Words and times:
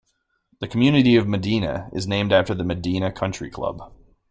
The 0.61 0.67
community 0.67 1.15
of 1.15 1.27
Medinah 1.27 1.91
is 1.95 2.07
named 2.07 2.31
after 2.33 2.55
the 2.55 2.63
Medinah 2.63 3.11
Country 3.13 3.51
Club. 3.51 3.93